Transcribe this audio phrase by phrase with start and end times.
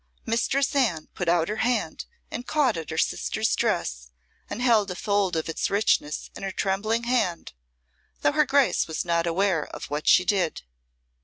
[0.25, 4.09] Mistress Anne put out her hand and caught at her sister's dress
[4.49, 7.53] and held a fold of its richness in her trembling hand,
[8.21, 10.63] though her Grace was not aware of what she did.